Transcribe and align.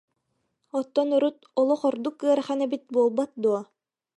Оттон 0.77 1.07
урут 1.15 1.37
олох 1.59 1.81
ордук 1.89 2.15
ыарахан 2.27 2.59
эбит 2.65 2.83
буолбат 2.93 3.31
дуо 3.41 3.61